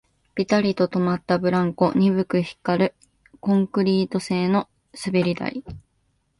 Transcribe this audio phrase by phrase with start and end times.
[0.33, 2.95] ピタリと止まったブランコ、鈍く光る
[3.39, 5.63] コンクリート製の滑り台